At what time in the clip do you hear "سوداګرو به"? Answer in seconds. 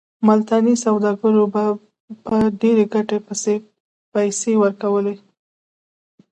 0.85-1.63